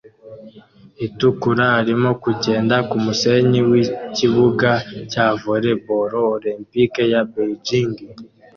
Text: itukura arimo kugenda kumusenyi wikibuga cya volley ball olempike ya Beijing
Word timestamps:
itukura 1.05 1.65
arimo 1.79 2.09
kugenda 2.23 2.75
kumusenyi 2.89 3.59
wikibuga 3.69 4.71
cya 5.11 5.25
volley 5.41 5.77
ball 5.85 6.11
olempike 6.35 7.01
ya 7.13 7.21
Beijing 7.31 7.93